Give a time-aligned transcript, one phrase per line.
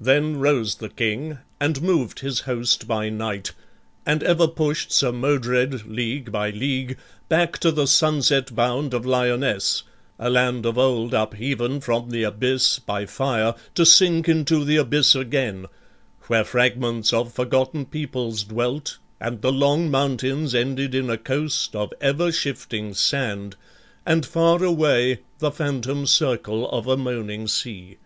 [0.00, 3.52] Then rose the King and moved his host by night,
[4.06, 6.96] And ever push'd Sir Modred, league by league,
[7.28, 9.82] Back to the sunset bound of Lyonnesse
[10.18, 15.14] A land of old upheaven from the abyss By fire, to sink into the abyss
[15.14, 15.66] again;
[16.28, 21.92] Where fragments of forgotten peoples dwelt, And the long mountains ended in a coast Of
[22.00, 23.56] ever shifting sand,
[24.06, 27.98] and far away The phantom circle of a moaning sea.